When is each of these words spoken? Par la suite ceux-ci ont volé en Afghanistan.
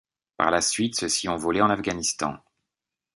Par 0.35 0.49
la 0.49 0.61
suite 0.61 0.95
ceux-ci 0.95 1.29
ont 1.29 1.35
volé 1.35 1.61
en 1.61 1.69
Afghanistan. 1.69 2.39